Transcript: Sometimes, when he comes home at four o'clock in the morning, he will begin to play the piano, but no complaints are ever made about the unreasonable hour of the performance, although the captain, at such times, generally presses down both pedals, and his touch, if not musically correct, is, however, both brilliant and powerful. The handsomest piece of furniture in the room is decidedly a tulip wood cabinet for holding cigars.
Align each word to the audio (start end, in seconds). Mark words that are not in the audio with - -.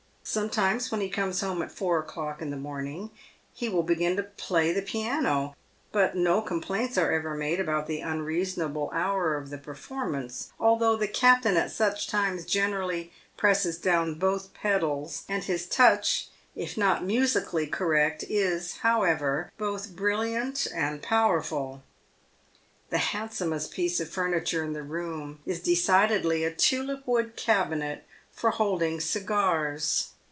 Sometimes, 0.23 0.91
when 0.91 1.01
he 1.01 1.09
comes 1.09 1.41
home 1.41 1.61
at 1.61 1.71
four 1.73 1.99
o'clock 1.99 2.41
in 2.41 2.51
the 2.51 2.55
morning, 2.55 3.09
he 3.53 3.67
will 3.67 3.83
begin 3.83 4.15
to 4.15 4.23
play 4.23 4.71
the 4.71 4.81
piano, 4.83 5.55
but 5.91 6.15
no 6.15 6.41
complaints 6.41 6.97
are 6.97 7.11
ever 7.11 7.35
made 7.35 7.59
about 7.59 7.85
the 7.85 7.99
unreasonable 7.99 8.89
hour 8.93 9.35
of 9.35 9.49
the 9.49 9.57
performance, 9.57 10.53
although 10.57 10.95
the 10.95 11.07
captain, 11.07 11.57
at 11.57 11.71
such 11.71 12.07
times, 12.07 12.45
generally 12.45 13.11
presses 13.35 13.77
down 13.77 14.13
both 14.13 14.53
pedals, 14.53 15.23
and 15.27 15.45
his 15.45 15.65
touch, 15.65 16.29
if 16.55 16.77
not 16.77 17.03
musically 17.03 17.67
correct, 17.67 18.23
is, 18.29 18.77
however, 18.77 19.51
both 19.57 19.95
brilliant 19.97 20.65
and 20.73 21.01
powerful. 21.01 21.83
The 22.89 22.99
handsomest 23.09 23.71
piece 23.73 23.99
of 23.99 24.07
furniture 24.07 24.63
in 24.63 24.71
the 24.71 24.83
room 24.83 25.39
is 25.45 25.59
decidedly 25.59 26.45
a 26.45 26.53
tulip 26.55 27.05
wood 27.05 27.35
cabinet 27.35 28.05
for 28.31 28.51
holding 28.51 29.01
cigars. 29.01 30.07